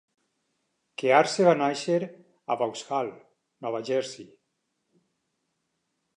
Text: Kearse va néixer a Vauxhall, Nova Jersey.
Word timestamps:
Kearse 1.01 1.45
va 1.47 1.53
néixer 1.59 1.99
a 2.05 2.57
Vauxhall, 2.63 3.13
Nova 3.67 3.83
Jersey. 3.93 4.27